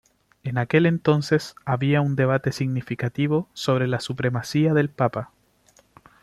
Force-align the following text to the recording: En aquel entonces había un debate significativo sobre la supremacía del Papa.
En 0.41 0.57
aquel 0.57 0.87
entonces 0.87 1.53
había 1.63 2.01
un 2.01 2.15
debate 2.15 2.51
significativo 2.53 3.47
sobre 3.53 3.87
la 3.87 3.99
supremacía 3.99 4.73
del 4.73 4.89
Papa. 4.89 5.31